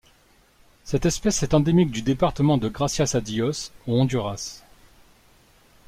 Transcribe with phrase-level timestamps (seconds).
[0.83, 4.63] Cette espèce est endémique du département de Gracias a Dios au Honduras.